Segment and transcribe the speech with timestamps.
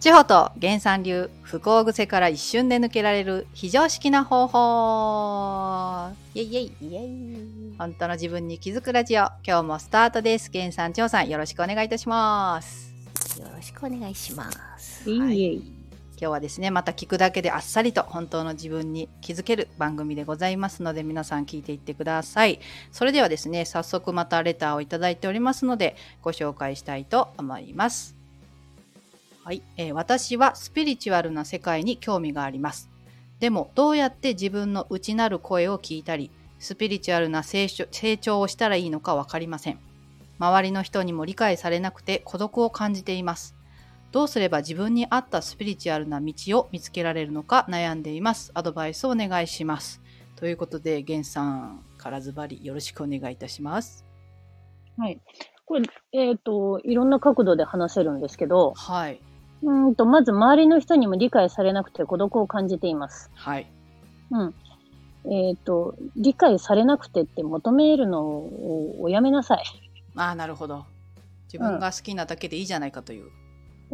[0.00, 6.10] 千穂と原産流不幸癖から一瞬で抜けられる非常識な方法。
[6.34, 6.72] イェイイェイ。
[6.80, 9.28] イェイ本当の自分に気づくラジオ。
[9.46, 10.50] 今日もスタートです。
[10.54, 12.94] 原さん千穂さんよろしくお願いいたします。
[13.38, 15.10] よろしくお願いします。
[15.10, 15.18] い。
[15.20, 22.58] はい今日はですねまた聞くだけであっさりと本当の自分に気づける番組でございますので皆さん聞いていってください。
[22.90, 28.19] それではですね早速またレターをいただいておりますのでご紹介したいと思います
[29.44, 32.90] はい、えー私はスピリチュアルな世界に興味があります
[33.38, 39.78] でもどうやって自分の内なる声を聞いたりスピリチュアルな成長をしたらいいのか分かりません
[40.38, 43.54] 周りの人にも理解されなくて孤独を感じています
[44.12, 48.50] どうすれば自分に合ったスピリチュアルな道を見つけられるのか悩んでいます。
[48.54, 50.00] アドバイスをお願いします。
[50.34, 54.04] ということで、ゲンさんからズバリよろしくお願いいたします。
[54.98, 55.20] はい。
[55.64, 59.20] これ、えっ、と、いろんな角度で話せるんですけど、はい。
[59.62, 63.30] うーんと、まず周りの人にも理解されなくて孤独を感じています。
[63.34, 63.66] はい。
[64.30, 64.54] うん。
[65.30, 69.64] えっ、と、理解されなくてって求めるのをおやめなさい。
[70.16, 70.84] ああ、なるほど。
[71.52, 73.30] 自分が好きなだけでいいじゃないかという。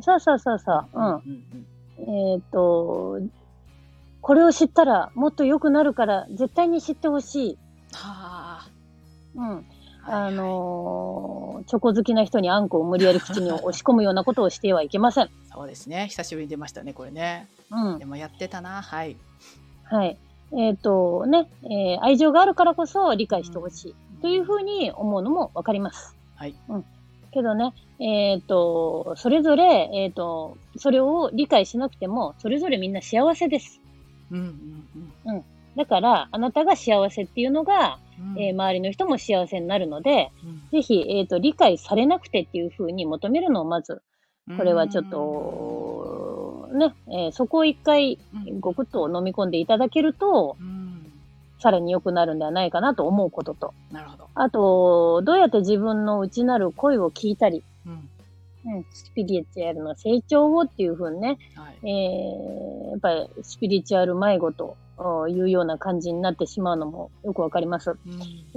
[0.03, 1.45] さあさあさあさあ、うんうん
[1.98, 2.34] うん。
[2.34, 3.19] えっ、と、
[4.20, 7.58] これを知ったらもっと良くなるから絶対に知ってほしい。
[7.92, 8.69] は
[9.34, 9.67] うん。
[10.07, 10.31] あ。
[10.31, 15.31] のーチョコ好きな人にあんこを無理やり口に押し込むようなことをしてはいけません。
[15.53, 16.09] そうですね。
[16.09, 17.48] 久しぶりに出ましたね、これね。
[17.71, 18.05] うんで。
[18.05, 18.83] もやってたな。
[18.83, 19.17] はい。
[19.85, 20.17] はい。
[20.53, 26.17] えっ、とね、えー愛情があるからこそ理解してほしいというふうに思うのもわかります。
[26.37, 26.55] はい。
[26.69, 26.85] うん。
[27.33, 33.81] けどね、えっ、と、それぞれ、えっ、と、それを理解しなくても、それぞれみんな幸せです。
[34.31, 34.39] うん
[35.27, 35.45] うんうん
[35.77, 38.43] だから、あなたが幸せっていうのが、うん。
[38.43, 44.03] えー周りの人も幸せになるので、うんぜひ、えっ、と、理解されなくてっていうふうに求めるのをまず、
[44.57, 50.86] これはちょっと、ね、えーそこを一回、うんごくっと飲み込んでいただけると、うん
[51.59, 54.29] さらに良くなるんではないかなと思うことと、なるほど。
[54.35, 58.09] あと、どうやって自分の内なる声を聞いたり、うん。
[58.67, 61.89] うん、スピリチュアルの成長をっていうふうにね、はい。
[61.89, 64.77] えー、やっぱりスピリチュアル迷子とお
[65.29, 67.90] いうような感じになってしまうのもよくわかります。
[67.90, 68.01] うん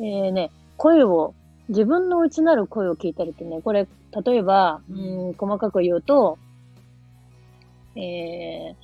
[0.03, 1.33] えーね、声を、
[1.67, 3.88] 自分の内なる声を聞いたりってね、これ、
[4.25, 6.38] 例えば、ううんん、細かく言うと、
[7.95, 8.75] えー、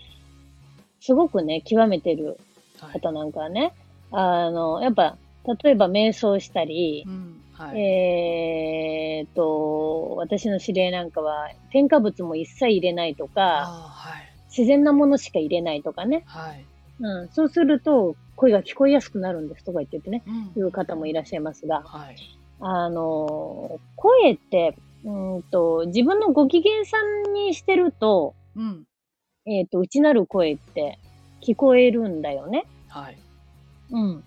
[1.00, 2.38] すごくね、極めてる
[2.80, 3.00] はい。
[3.00, 3.74] 方なんかはね、
[4.12, 5.18] あの、やっぱ、
[5.64, 7.36] 例えば瞑想したりう、ん。
[7.54, 7.80] はい。
[7.80, 14.28] えーっと、私の知り合いなんかは、添加物も一切入れないとあか、あ、はい。
[14.56, 16.24] 自然なものしか入れないとかね。
[16.26, 16.66] はい。
[17.00, 22.16] うん、そうすると、声が聞こえやすくなるんですとか言っててね、うんいう方もいらっしゃいますが、はい。
[22.60, 26.98] あの、声って、うんと、自分のご機嫌さ
[27.30, 28.86] んにしてると、うん。
[29.46, 30.98] えーっと、内なる声って
[31.42, 32.66] 聞こえるんだよね。
[32.88, 33.18] はい。
[33.92, 34.24] うん。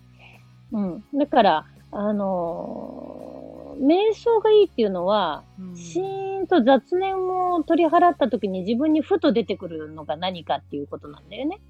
[0.72, 1.04] うん。
[1.18, 3.38] だから、あのー
[3.78, 11.60] 瞑想がいいっていうのは、うんシーンと雑念を取り払った時に自分にふと出てくるのが何かっていうことなんだよね。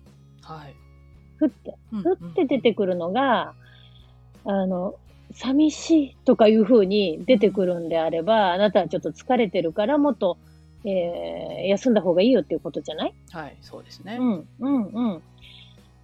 [0.43, 0.75] はい。
[1.39, 1.75] ふって。
[1.93, 3.55] うんふって出てくるのが、
[4.45, 4.95] あの、
[5.33, 10.39] 寂しいとかいう風に出てくるんであれば、あなたはちょっと疲れてるからもっと、
[10.85, 13.15] えー休んだ方がいいよっていうことじゃない？
[13.33, 13.57] はい。
[13.61, 14.17] そうですね。
[14.19, 15.23] うん、うん、うん。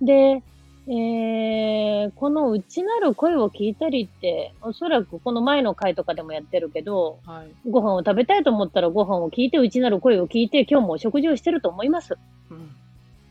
[0.04, 0.42] で、
[0.88, 7.70] えーこの内なる声を聞いたりって、おそらくこの前の回とかでもやってるけど、はい。
[7.70, 12.18] ご飯を食べたいと思ったらご飯を聞いて、内なる声を聞いて、今日もお食事をしてると思います。
[12.50, 12.76] うん。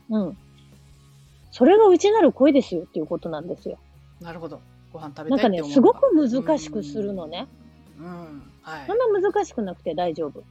[0.08, 0.38] うん。
[1.54, 3.78] それが内なる声ですよっていうことなんですよ。
[4.20, 4.60] なるほど。
[4.92, 7.46] ご飯食べなんかね、たいって思うすごく難しくするのね。
[7.96, 8.06] うん。
[8.06, 8.42] うん。
[8.62, 8.94] はいそ。
[8.94, 10.42] んな難しくなくて大丈夫。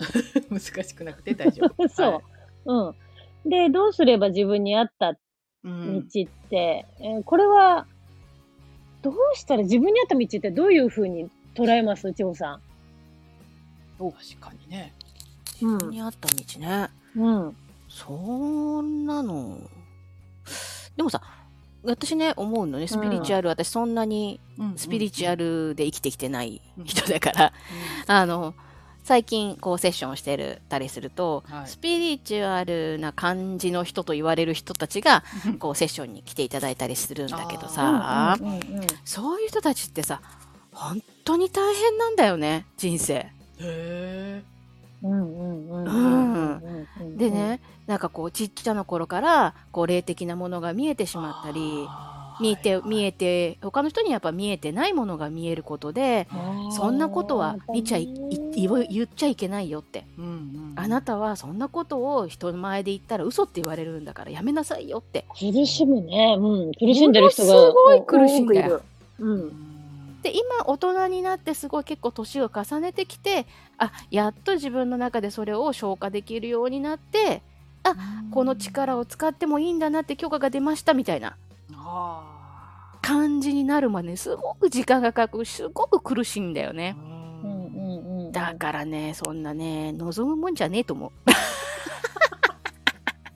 [0.48, 1.88] 難しくなくて大丈夫。
[1.94, 2.22] そうはい
[2.64, 2.94] う
[3.46, 3.50] ん。
[3.50, 5.18] で、どうすれば自分に合った
[5.62, 6.08] うん。
[6.08, 7.86] 道って、えーこれは、
[9.02, 12.10] どうしたら自分に合った道ってどういうふうに捉えます？
[12.14, 12.60] 千穂さ
[13.98, 14.94] 確かにね。
[15.62, 15.68] ん。
[15.68, 16.88] 自分に合った道ね。
[17.14, 17.46] うん。
[17.46, 17.56] うん。
[17.90, 19.58] そんなの。
[20.96, 21.22] でもさ、
[21.82, 24.38] 私ね、思うのね、スピリチュアル、私そんなに
[24.76, 25.70] スピリチュアル。
[25.70, 27.52] ルで生きてきてない人だから、
[28.06, 28.54] あの、
[29.02, 31.66] 最近こうセッションしてるたりすると、はい。
[31.66, 35.58] スピリチュアルな感じの人と言われる人たちが、うん。
[35.58, 38.60] こうセッションに来ていただいたりするんだけどうんさ、うんうん。
[39.04, 40.20] そういう人たちってさ、
[40.72, 43.14] 本当に大変なんだよね、人生。
[43.14, 44.42] へえ。
[45.02, 46.62] うんうんうんうん
[47.00, 56.26] うんでね、なんかこうちっちゃな頃からこう霊的なものが見えてしまったりあ見えて、はい見えて他の人にやっぱ見えてないものが見えることで
[56.72, 66.36] そんなことは見ちゃいい言っちゃいけないよってうんうんあなたはそんなことを人前で言ったら嘘って言われるんだからやめなさいよって苦しむね。
[66.38, 66.72] うん。
[66.72, 67.48] 苦しんでる人が。
[67.48, 68.82] すごい苦しいんだよ
[69.18, 69.26] 多くいる。
[69.26, 69.26] う。
[69.26, 69.69] うんん
[70.22, 73.46] で今大人になってすごい結構年を重ねてきて
[73.78, 77.42] あやっと自分の中でそれを消化できるようになって
[78.30, 81.36] この力を使ってもいいんだなって許可が出ましたみたいな。
[81.72, 82.36] あ
[83.02, 86.96] 感じになるまですごく時間がかかるすごく苦しいんだよね。
[88.32, 91.12] だからねそんなね望むもんじゃねえと思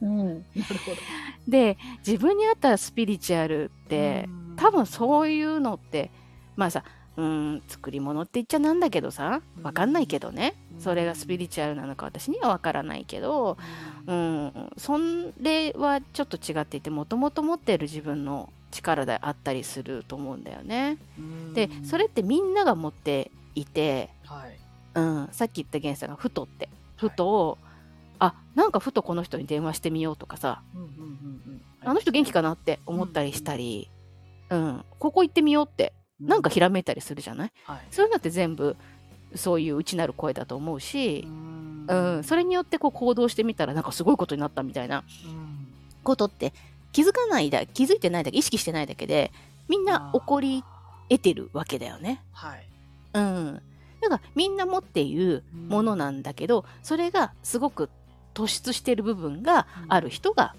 [0.03, 0.07] う。
[0.07, 0.27] うん。
[0.55, 0.97] なるほど。
[1.49, 4.57] で自分に合ったスピリチュアルってうん。
[4.57, 6.11] 多分そういうのって
[6.57, 6.85] まあさ
[7.17, 10.55] うん作り物って言っちゃなんだけどさわかんないけどね。
[10.75, 10.81] うん。
[10.81, 13.57] それがスピリチュアルなのか私にはわからないけど
[14.07, 14.71] うん。
[14.77, 14.99] そ
[15.41, 20.99] れはちょっと違っていてもともと持っている自分の力であったりすると思うんだよね。
[21.19, 21.55] うん。
[21.55, 24.59] でそれってみんなが持っていて、はい。
[24.95, 26.69] うん、さっき言った源さんがふとって。
[26.97, 27.59] ふとを、
[28.19, 30.63] あなんかふとこの人に電話してみようとかさ。
[30.75, 31.05] うんうんうんう
[31.51, 31.63] ん。
[31.85, 33.91] あの人元気かなって思ったりしたり、
[34.51, 35.93] うん、ここ行ってみようって
[36.27, 37.53] なんかひらめいたりするじゃない？
[37.65, 37.79] はい。
[37.91, 38.77] そういうのって全部
[39.35, 41.87] そういう内なる声だと思うしう、ん。
[41.89, 45.67] うん、それによってこう行動してみたらなんかすごいことになったみたいなうん。
[46.03, 46.53] ことって
[46.93, 49.33] 気づかないだ気づいてないだけ意識してないだけで
[49.69, 50.63] みんな起こり
[51.09, 52.23] 得てるわけだよね。
[52.33, 52.67] はい。
[53.15, 53.61] うん、
[54.01, 57.89] だからみんな持っているものなんだけどそれがすごく
[58.35, 60.55] 突出してる部分がある人が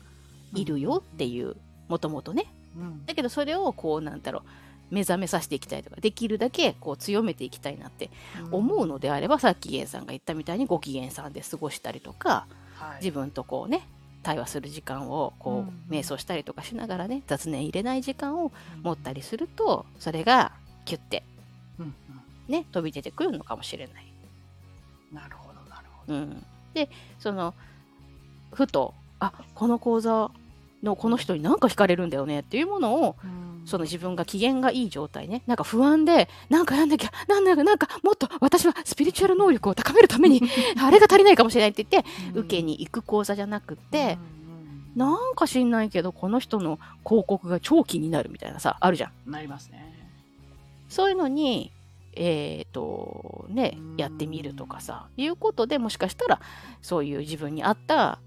[0.53, 1.55] いるよっていう
[1.89, 2.45] もともとね
[2.77, 3.05] うん。
[3.05, 4.43] だけどそれをこうなんだろう
[4.91, 8.09] 目覚めさせていきたいとかできるだけこう強めていきたいなって
[8.51, 13.03] 思うのであればさっき源さんが言ったみたいにご機嫌さんで過ごしたりとかはい。
[13.03, 13.87] 自分とこうね
[14.23, 15.67] 対話する時間をこうん。
[15.67, 18.51] う瞑想したりとかしながらね雑念入れない時間を
[18.83, 20.51] 持ったりするとそれが
[20.85, 21.23] キュッて
[21.79, 21.93] うんうん。
[22.47, 24.05] ね飛び出てくるのかもしれない。
[25.13, 26.13] なるほどなるほど。
[26.13, 26.89] うん、で
[27.19, 27.53] その
[28.51, 30.31] ふとあこの講座
[30.83, 33.15] のこの人に何か惹かれるんだよねっていうものを
[33.65, 35.41] その自分が機嫌がいい状態ね。
[35.47, 40.41] なんか不安でなんかやんなきゃなんだかなんかもっと私はスピリチュアル能力を高めるために
[40.81, 44.17] あれが足りないかもしれないって言って受けに行く講座じゃなくって、
[44.95, 49.31] なんか知んないけどこの人の広告が超気になるみたいなさあるじゃん。
[49.31, 49.93] なりますね。
[50.87, 51.71] そういうのに
[52.13, 53.95] えっ、とねうん。
[53.97, 56.39] やってみるとかさいうことでもしかしたら
[56.81, 58.19] そういう自分に合った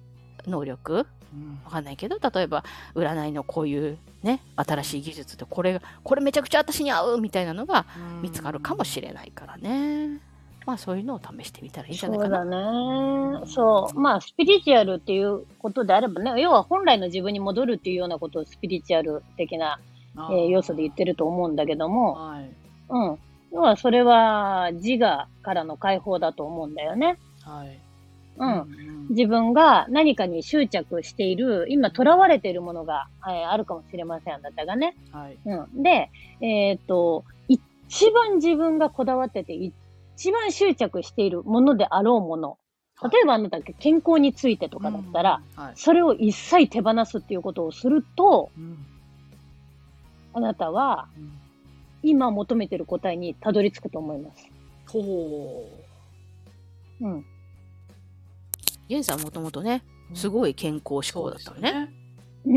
[0.46, 1.17] 能力うん
[1.64, 2.64] わかんないけど例えば
[2.94, 7.86] 占いのこういうね新しい技術でこれがこれめちゃくちゃ私に合うみたいなのが
[8.22, 10.20] 見つかるかもしれないからね
[10.68, 13.46] まあそういうのを試してみたらいいんじゃないかなそうだね。
[13.46, 13.98] そう。
[13.98, 19.80] まあ、スピリチュアルっていうことであればね、要は本来の自分に戻るっていうようなことをスピリチュアル的な、
[20.14, 22.50] あえー要素で言ってると思うんだけども、はい
[22.90, 23.18] うん。
[23.50, 27.16] 要はそれは自我からの解放だと思うんだよね。
[27.40, 27.87] はい
[28.38, 28.48] うん。
[28.50, 28.66] ん
[29.10, 34.96] 自分が何かに執着している、今囚われているものが、えーあるかもしれません、あなたがね。
[35.12, 35.82] はいうん。
[35.82, 42.58] で、えっ、と、一番自分がこだわってて、一番執着しているものであろうもの。
[43.02, 48.76] 例えばあなた健康についてとかだったら、うんはいそれを一切手放すっていうことをすると、うん
[50.34, 51.32] あなたはうん
[52.02, 54.50] 今求めてる答えにたどり着くと思います。
[54.86, 55.64] ほ
[57.00, 57.24] うん。
[58.88, 61.90] ジェンさんもともとねうすごい健康志向だったのね。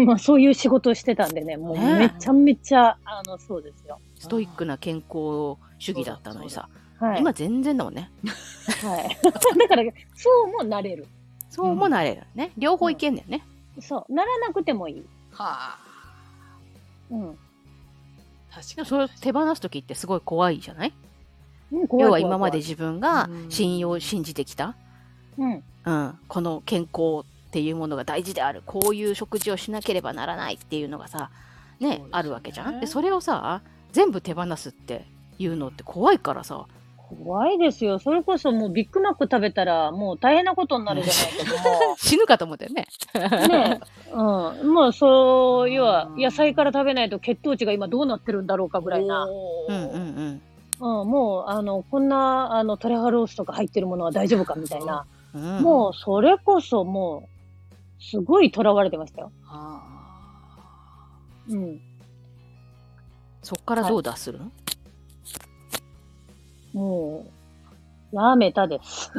[0.05, 1.95] まあそういう仕事をしてたんでね、もうね。
[1.99, 3.99] めちゃめちゃ、あの、そうですよ。
[4.17, 6.69] ストイックな健康主義だったのにさ。
[6.99, 7.19] はい。
[7.19, 8.09] 今全然だもんね。
[8.83, 9.17] はい。
[9.59, 9.83] だから、
[10.15, 11.07] そうもなれる。
[11.49, 12.51] そうもなれるね。
[12.57, 13.43] 両方いけんだよね。
[13.81, 14.13] そう。
[14.13, 15.05] ならなくてもいい。
[15.31, 15.79] はあ。
[17.09, 17.37] うん。
[18.53, 18.85] 確かに。
[18.87, 20.93] それを手放す時ってすごい怖いじゃない？
[21.73, 23.51] うん怖い要は今まで自分がうん。
[23.51, 24.75] 信用信じてきた
[25.35, 31.31] 怖いうん、この健康っていうものが大事であるこういう食事をしなければならないっていうのがさ
[31.79, 33.61] ねねあるわけじゃんでそれをさ
[33.91, 35.05] 全部手放すって
[35.37, 36.65] いうのって怖いからさ
[37.11, 37.25] うん。
[37.25, 37.99] 怖いですよ。
[37.99, 41.95] それこそもうビッグマック食べたらもう大変なことになるじゃないけども。
[41.99, 42.87] 死ぬかと思ったよね
[43.49, 44.13] ねえ。
[44.13, 44.73] うん。
[44.73, 49.25] もうそう、要は野菜から食べないと血糖値が今どうなってるんだろうかぐらいな。
[49.25, 50.41] うんうんうん
[50.79, 55.05] うん、もう、あの、こんな、あの、トレハロースとか入ってるものは大丈夫かみたいな。
[55.33, 57.29] うんもう、それこそも
[57.99, 59.31] う、すごい囚われてましたよ。
[59.43, 59.81] は
[61.47, 61.79] うん。
[63.41, 64.51] そっからどう脱するの、
[66.73, 67.25] も
[68.11, 69.11] う、やめたです。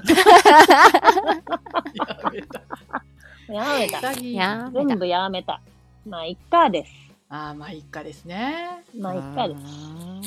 [3.48, 4.12] あ やめたやめた。
[4.12, 5.60] 潔いやめた全部やめた。
[6.06, 7.11] まあ、いっかです。
[7.32, 9.60] ああまあいっかですねまあ、いっかです。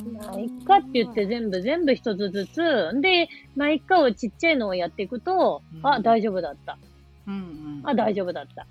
[0.03, 2.99] うんまあ、いっかって言って全部全部一つずつ。
[2.99, 6.79] で、まあ、いっかをちっちゃいのをやっていくと、うんあ、大丈夫だった。
[7.27, 8.65] うんうんあ、大丈夫だった。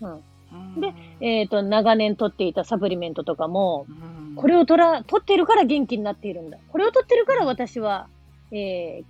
[0.00, 0.12] うん。
[0.12, 6.58] うんでえっ、と、長年取っていたサプリメントとかも、うんこれを取ら、取ってるから元気になっているんだ。
[6.68, 8.06] これを取ってるから私は、
[8.52, 9.02] え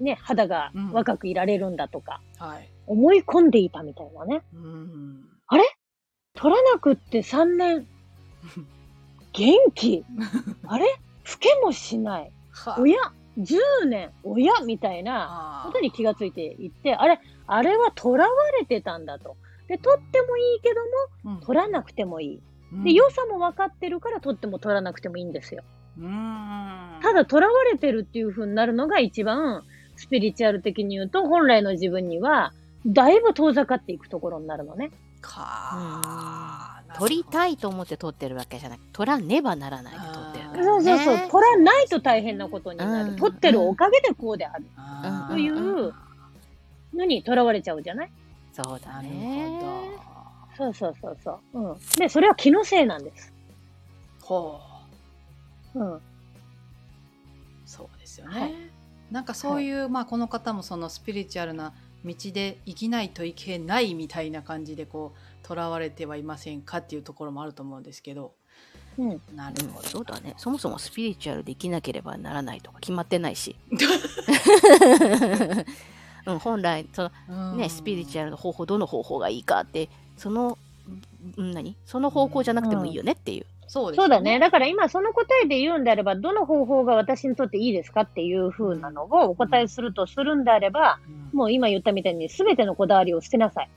[0.00, 4.42] ー、ね、肌が若くいられるんだとか、はい思い込んでいたみたいなね。
[4.54, 5.33] うん
[6.36, 7.86] 取らなくって3年、
[9.32, 10.04] 元気
[10.66, 10.86] あれ？
[10.86, 10.92] 老
[11.38, 12.30] けもしない。
[12.52, 12.98] はおや
[13.38, 17.20] ?10 年おやみたいなあことに気がついていって、あれ？
[17.46, 18.18] あれは囚わ
[18.58, 19.36] れてたんだと。
[19.68, 20.80] で、取ってもいいけど
[21.30, 22.40] も、うん取らなくてもいい。
[22.72, 25.62] うんで、良さも分かってるから取っても取らなくてもいいんですよ。
[25.98, 29.62] うんただ、囚われてるっていう風になるのが一番、
[29.96, 32.52] スピリチュアル的に言うと、本来の自分には、
[32.84, 34.90] だいぶ遠ざかっていくところになるのね。
[35.26, 41.30] か取りたいいと思って取ってるわけじゃなく取らねばならないで取ってるから、ね、そうそうそう。
[41.30, 43.10] 取らないと大変なことになる。
[43.10, 44.64] うん取ってるおかげでこうである。
[44.76, 45.92] うんという
[46.94, 48.10] のに囚われちゃうじゃない？
[48.52, 49.58] そうだなるね
[50.56, 51.58] ほどそうそうそうそう。
[51.60, 51.78] うん。
[51.98, 53.32] で、それは気のせいなんです。
[54.22, 54.60] ほ
[55.74, 56.00] ううん。
[57.66, 58.54] そうですよね、はい
[59.10, 61.72] なんかそういう、まあこの方もそのスピリチュアルな
[62.04, 68.34] 道で生きないといけないみたいな感じでこうとらわれてはいませんかっていうところもあると思うんですけど。
[68.98, 69.10] うん。
[69.10, 70.34] うんなるほど、そうだね。
[70.36, 73.56] そもそもスピリチュアルで生きなければならないとか決まってないし、
[76.26, 80.58] うん、本来そのね、スピリチュアルの方法どの方法がいいかってその
[81.36, 81.76] うん何？
[81.86, 84.38] その方向じゃなくてもいいよねっていう、そうですよそうだね。
[84.38, 90.98] だから今その答えで言うんであれば、どの方法が私にとっていいですかっていう風なのをお答えするとするんであれば、
[91.32, 91.38] うん。
[91.38, 93.70] もう今言ったみたいに全てのこだわりを捨てなさい。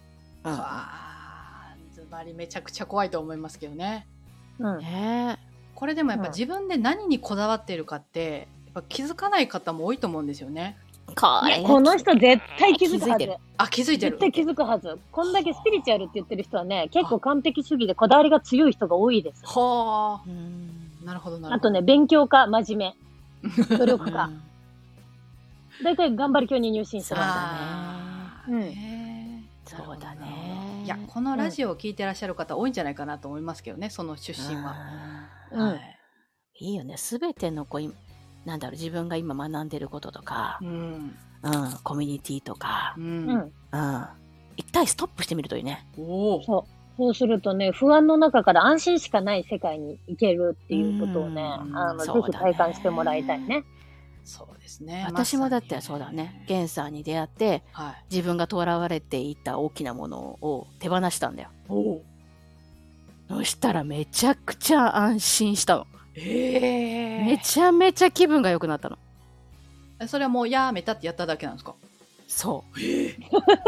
[0.45, 4.07] うんはあズバリめちゃくちゃ怖いと思いますけどね。
[4.59, 4.79] うん。
[4.79, 5.37] ね
[5.75, 6.33] これでもやっぱうん。
[6.33, 10.77] 自分で何にこだわっているかってやっぱ気づかない方も多いと思うんですよね。
[10.86, 13.09] えここの人絶対気づくはず。
[13.09, 13.35] 気づいてる。
[13.57, 14.11] あ気づいてる。
[14.11, 14.97] 絶対気づくはず。
[15.11, 19.41] こんだけスピリチュアルって言ってる人はね、結構完璧主義でこだわりが強い人が多いです。
[19.45, 20.91] はうん。
[21.03, 21.55] あなるほどなるほど。
[21.55, 22.93] あとね、勉強家、真面
[23.69, 24.25] 目、努力家。
[24.25, 24.47] うん
[25.83, 27.25] 大体頑張り教に入信してます。
[27.27, 28.43] あ。
[28.47, 28.59] ーうん。
[28.61, 30.83] ねそうだね。
[30.85, 34.75] いやこのラジオを聞いてらっしゃる方多いんじゃないかなと思いますけどねその出身は、
[35.51, 35.59] うん。
[35.59, 35.99] はい。
[36.59, 36.97] いいよね。
[36.97, 37.93] すべてのこうい
[38.47, 41.15] なんだろう自分が今学んでることとかう、ん。
[41.43, 43.27] うん、コミュニティとかう、うん。
[43.27, 43.39] ん。
[43.39, 43.51] うん、
[44.55, 45.85] 一回ストップしてみるといいね。
[45.97, 46.71] おおそう。
[46.97, 51.77] そうするとね、不安の中から安心しかない世界に行けるっていうことをね、うん。
[51.77, 53.65] あの、ぜひ体感してもらいたいね。
[54.23, 55.03] そうですね。
[55.05, 56.45] 私もだってそうだね。
[56.47, 58.05] ゲンさんに出会ってはい。
[58.09, 61.49] 自分が囚われていた大きなものを手放したんだよ。
[61.67, 62.03] おお
[63.29, 65.87] そしたらめちゃくちゃ安心したの
[66.19, 68.97] ええめちゃめちゃ気分が良くなったの。
[70.07, 71.75] それはもうやめたってやっただけなんですか？
[72.27, 72.79] そう。
[72.79, 73.17] ええ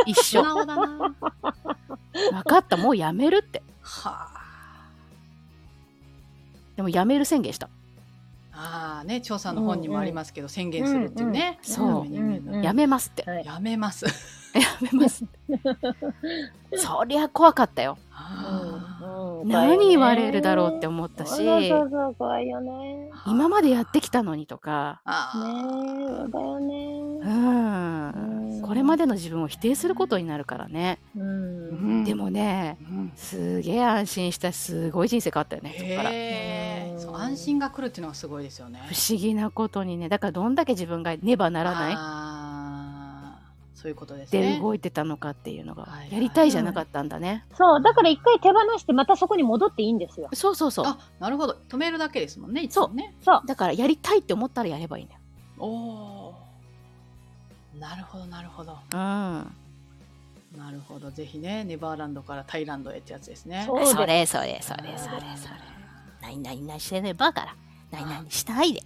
[0.05, 0.43] 一緒。
[0.43, 0.65] 分
[2.45, 3.61] かったもうやめるって。
[3.81, 4.89] はあ。
[6.75, 7.69] でもやめる宣言した。
[8.51, 13.23] ああね調査の本にもありますけど、宣言するっていうね、うんうんダメ人間だうんやめますって。
[13.29, 13.45] はい。
[13.45, 14.05] やめます。
[14.53, 15.23] やめます
[16.75, 17.97] そりゃ怖かったよ。
[18.11, 18.68] あ
[19.01, 21.29] うん何言われるだろうって思ったし。
[21.29, 23.09] そうそうそう、怖いよね。
[23.25, 25.01] ー今までやってきたのにとか。
[25.35, 26.99] うね。
[26.99, 27.19] ん。
[27.21, 28.61] うん。
[28.61, 30.99] これまでの自分を否定することになるからね。
[31.15, 31.23] うん。
[31.23, 33.11] うんでもねうん。
[33.15, 35.73] すげえ安心したしすごい人生変わったよね
[36.97, 37.25] そこから。
[37.25, 38.79] 安心が来るっていうのがすごいですよね。
[38.87, 40.09] 不思議なことにね。
[40.09, 41.93] だからどんだけ自分がねばならない
[43.81, 50.27] そういうことですでね動いてたのかっていうのがはいやりたいじゃなかったんだね、そう、だから一回手放してまたそこに戻っていいんですよ。
[50.33, 50.85] そうそうそう。
[50.85, 51.57] あなるほど。
[51.69, 53.15] 止めるだけですもんねいつもね。
[53.23, 53.41] そう。
[53.45, 55.19] だからやりたいって思ったらやればいいんだよ。
[55.59, 57.79] おおー。
[57.79, 58.73] なるほどなるほど。
[58.73, 58.97] うん。
[58.97, 59.51] な
[60.71, 61.09] るほど。
[61.11, 63.63] ぜひねネバーランドからタイランドへってやつですね。
[63.65, 63.91] そうです。
[63.93, 65.55] それそれそれそれそれ。
[66.21, 67.55] 何々々してねばから
[67.91, 68.83] 何々しないで。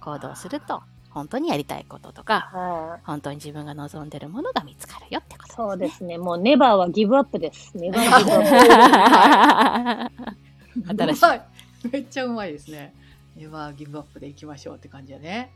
[0.00, 0.82] 行動すると
[1.14, 5.48] 本当にやりたいこととかは本当に自分が望んでるものが見つかるよってこい。
[5.48, 6.18] とそうですね。
[6.18, 7.72] もうネバーはギブアップです。
[7.76, 11.14] ネバーはギブアップ。
[11.14, 11.88] 新しい。
[11.92, 12.92] めっちゃうまいですね。
[13.36, 15.52] ネバーギブアップでいきましょうって感じだね。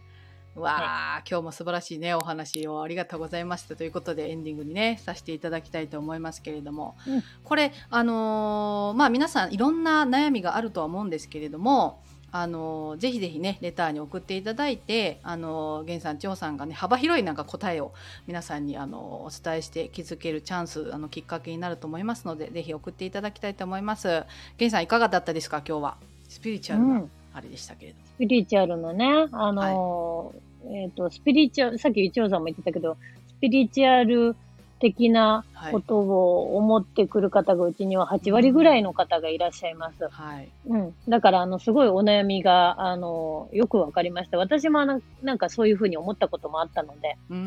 [0.55, 2.15] わあ、今日も素晴らしいね。
[2.15, 7.23] お話をありがとうございましたということでエンディングにねさせていただきたいと思いますけれども、うん。
[7.45, 12.03] これあのーまあ皆さんいろんな悩みがあるとは思うんですけれども
[12.38, 17.92] ああのぜひぜひねレターに送っていただいてあの源さん千穂さんがね幅広いなんか答えを
[18.26, 24.25] 皆さんにあのお伝えして気づけるチャンスあのきっかけになると思いますのでぜひ送っていただきたいと思います。
[24.59, 25.62] 源さんいかがだったですか？
[25.66, 25.97] 今日は。
[26.28, 27.04] スピリチュアルな
[27.35, 32.97] あれでしたけれども、スピリチュアルのねあのーえっ、とスピリチュアルさっき一応さんも言ってたけど
[33.28, 34.37] スピリチュアル
[34.80, 40.09] 的なことを思ってくる方がうちには8割ぐらいの方がいらっしゃいます。
[40.09, 40.49] はい。
[40.67, 40.95] うん。
[41.09, 44.38] だから、あの、すごいお悩みが、あの、よくわかりました。
[44.38, 47.17] 私もな、なんかそういうふうに思ったこともあったので。
[47.31, 47.38] うん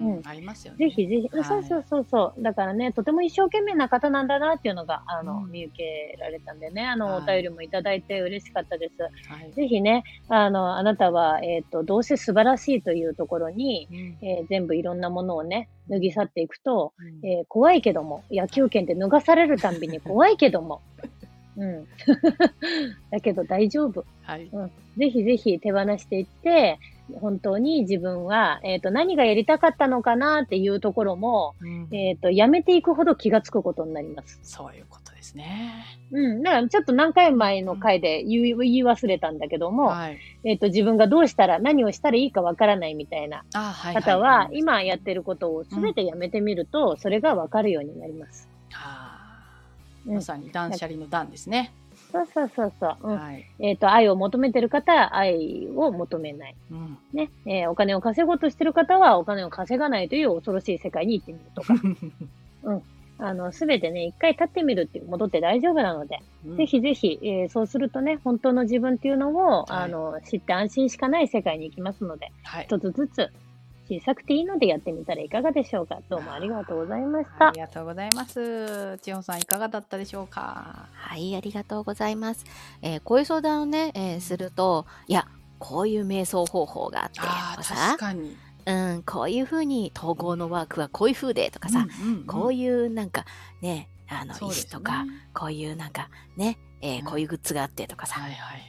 [0.00, 0.86] うんありますよね。
[0.86, 2.42] ぜひぜひ、はいそうそうそうそう。
[2.42, 9.02] だからね、とても一生懸命な方なんだなっていうのが、あの、うん見受けられたんでね、あの、はいお便りもいただいて嬉しかったです。
[9.02, 9.52] はい。
[9.52, 20.82] ぜひね、あの、あなたは、えっ、と、どうせ素晴らしいというところに、うんえー全部いろんなものをね、脱ぎ去っていくと、うんえー怖いけども、野球拳って脱がされるたんびに怖いけども、
[21.56, 21.86] うん。
[23.10, 24.04] だけど大丈夫。
[24.24, 24.50] はい。
[24.98, 26.78] ぜひぜひ手放していって、
[27.18, 34.38] 本当に自分は、えっ、と、何がやりたかったのかなっていうところも、うんえっ、と、やめていくほど気がつくことになります。
[34.42, 35.84] そういうことですね。
[36.12, 36.42] うん。
[36.42, 40.18] だからちょっと何回前の回で言い言い忘れたんだけども、はい。
[40.44, 43.94] えっ、と、自分がどうしたら、何をしたらいいかわからないみたいなあ、はい。
[43.94, 48.48] 方は、今やってることを全てやめてみると、それがわかるようになります。
[48.70, 49.16] はあ
[50.06, 51.72] うんまさに断捨離の断ですね。
[52.12, 52.96] そうそうそうそう。
[53.02, 53.44] うんはい。
[53.58, 56.54] えっ、と、愛を求めてる方は愛を求めない。
[56.70, 56.98] うん。
[57.12, 57.30] ね。
[57.44, 61.74] えーお金を稼ごうとしてる方はお金を稼がないという恐ろしい世界に行ってみるとか。
[63.18, 72.64] あの、すべてね、一回立ってみるっていう、戻って大丈夫なので、うんぜひぜひ、えーそうするとね、本当の自分っていうのを、はいあの、知って安心しかない世界に行きますので、はい。
[72.64, 73.32] 一つずつ
[73.88, 76.00] 小さくていいのでやってみたらいかがでしょうか。
[76.08, 77.52] どうもありがとうございましたあ。
[77.52, 78.98] りがとうございます。
[78.98, 80.88] 千穂さんいかがだったでしょうか？
[80.92, 82.44] はい、ありがとうございます。
[82.82, 85.26] えーこういう相談をね、えーすると、いや、
[85.58, 88.36] こういう瞑想方法があって、ああ、とかさ確、かに。
[88.66, 92.24] うん、こういうふうに統合のワークはこういうふうでとかさ、うんうんうん。
[92.26, 93.24] こういうなんか
[93.62, 95.04] ね、あの、石とか、
[95.34, 98.62] こういうなんかね、えーうんこういうグッズがあってとかさ、はいはいはい。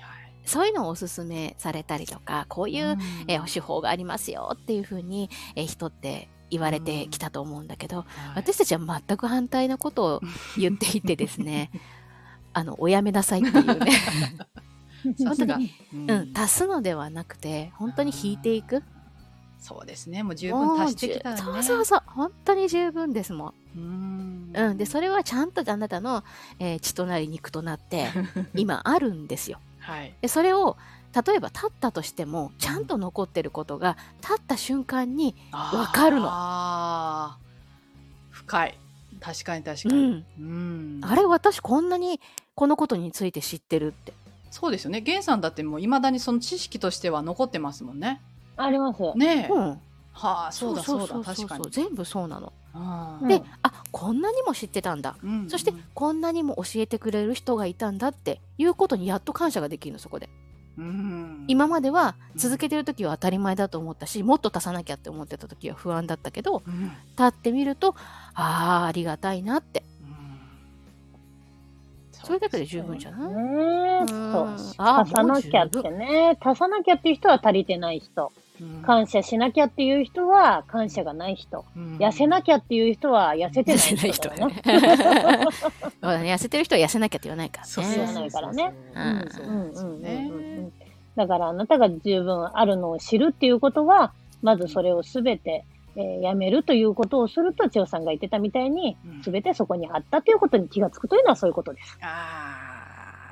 [0.46, 8.06] そういうのをおすすめされたりとか、こういう、んえー手法がありますよっていうふうに、えー人って言われてきたと思うんだけど、はい。
[8.36, 10.21] 私たちは全く反対なことを
[10.58, 11.71] 言っていてですね、
[12.54, 13.91] あの、おやめなさいっていうね、
[15.24, 15.56] さすが。
[15.56, 15.69] 本
[16.08, 18.84] うん、足すのではなくて、本当に引いていく。
[19.60, 20.24] そうですね。
[20.24, 21.41] もう十分足してきたらね。
[21.41, 23.54] そうそうそう、本当に十分ですもん。
[23.76, 24.54] うん。
[24.54, 26.24] うん、で、それはちゃんとあなたの、
[26.60, 28.08] えー血となり肉となって、
[28.56, 29.60] 今あるんですよ。
[29.80, 30.13] はい。
[30.22, 30.78] で、それを、
[31.26, 37.38] 例えば立ったとしても、ちゃんと残ってることが、立った瞬間に、わかるのああ。
[38.30, 38.78] 深い。
[39.20, 39.96] 確かに確かに。
[39.96, 41.00] うん、うん。
[41.04, 42.20] あれ、私こんなに
[42.56, 44.13] このことについて知ってるって。
[44.52, 45.02] そうですよね。
[45.02, 48.22] 源さんだってもう未だにその知識としては残ってますもんね。
[48.58, 49.02] あります。
[49.15, 49.54] ねえ。
[49.54, 49.70] うん、
[50.13, 51.70] はあ、そうだそうだ、確かに。
[51.70, 52.52] 全部そうなの。
[52.74, 55.15] あうんで、あこんなにも知ってたんだ。
[55.24, 60.30] ーうんそして、こんなにも教えてくれる人がいたんだっていうことにやっと感謝ができるの、そこで。
[60.78, 67.96] うん今までは続けてる時は当たり前だと思ったし、もっと足さなきゃって思ってた時は不安だったけど、うん立ってみると、
[68.36, 69.82] ああ、ありがたいなって。
[70.02, 70.08] うん
[72.12, 73.34] それだけで十分じゃない？
[73.34, 74.56] ねうんそう。
[74.78, 76.38] あ足さなきゃってね。
[76.41, 78.32] 足さなきゃっていう人は足りてない人。
[78.62, 78.82] うん。
[78.84, 81.65] 感謝しなきゃっていう人は感謝がない人。
[81.76, 81.98] うん。
[81.98, 84.38] 痩せなきゃっていう人は痩せて痩ない人人だ
[86.13, 86.34] よね。
[86.34, 87.70] 痩せてる人は痩せなきゃって言わないからね。
[87.72, 88.74] そう言わないからね。
[88.96, 89.70] うんそうなん。
[89.70, 90.30] ですよね。
[90.32, 90.74] うんうんうんうん。
[91.15, 95.65] だからあなたが十分あるのを知るっていうことは、まずそれをすべて、
[95.96, 101.98] えーやめるということをすると、千代さんが言ってたみたいにうん、すべてそこにあったということに気がつくというのはそういうことです。
[102.04, 102.66] ああ、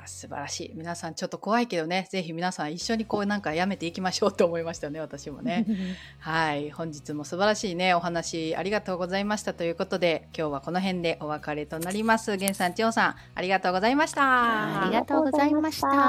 [0.06, 0.72] 素晴らしい。
[0.74, 5.66] 皆さんちょっと怖いけどね、ぜひ皆さん一緒にこうなんかやめていきましょうと思いましたね、私もね。
[6.18, 12.32] はい、本日も素晴らしいね、お話ありがとうございましたということで、今日はこの辺でお別れとなります。
[12.32, 14.82] 源さん、千代さん、ありがとうございました。
[14.84, 15.88] ありがとうございました。
[15.88, 16.00] じゃ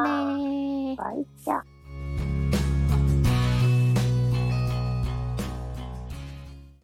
[0.00, 0.96] あねー。
[0.96, 1.73] はい、じゃあ。